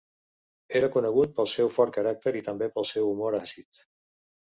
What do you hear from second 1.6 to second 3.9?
fort caràcter i també pel seu humor àcid.